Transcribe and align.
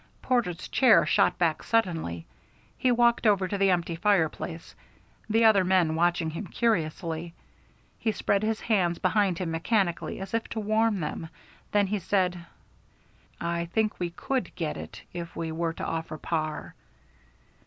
Porter's 0.23 0.67
chair 0.67 1.05
shot 1.05 1.37
back 1.37 1.61
suddenly. 1.61 2.25
He 2.75 2.91
walked 2.91 3.27
over 3.27 3.47
to 3.47 3.55
the 3.59 3.69
empty 3.69 3.95
fireplace, 3.95 4.73
the 5.29 5.45
other 5.45 5.63
men 5.63 5.93
watching 5.93 6.31
him 6.31 6.47
curiously. 6.47 7.35
He 7.99 8.11
spread 8.11 8.41
his 8.41 8.61
hands 8.61 8.97
behind 8.97 9.37
him 9.37 9.51
mechanically 9.51 10.19
as 10.19 10.33
if 10.33 10.47
to 10.47 10.59
warm 10.59 11.01
them. 11.01 11.29
Then 11.71 11.85
he 11.85 11.99
said: 11.99 12.47
"I 13.39 13.65
think 13.65 13.99
we 13.99 14.09
could 14.09 14.55
get 14.55 14.75
it 14.75 15.03
if 15.13 15.35
we 15.35 15.51
were 15.51 15.73
to 15.73 15.85
offer 15.85 16.17
par." 16.17 16.73